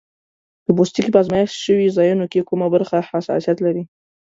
[0.65, 3.83] د پوستکي په آزمېښت شوي ځایونو کې کومه برخه حساسیت لري؟